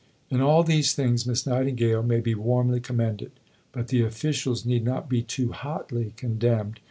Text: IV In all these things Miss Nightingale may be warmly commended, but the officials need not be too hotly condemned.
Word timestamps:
IV 0.31 0.37
In 0.37 0.41
all 0.41 0.63
these 0.63 0.93
things 0.93 1.27
Miss 1.27 1.45
Nightingale 1.45 2.01
may 2.01 2.19
be 2.21 2.33
warmly 2.33 2.79
commended, 2.79 3.29
but 3.71 3.89
the 3.89 4.01
officials 4.01 4.65
need 4.65 4.83
not 4.83 5.07
be 5.07 5.21
too 5.21 5.51
hotly 5.51 6.13
condemned. 6.17 6.79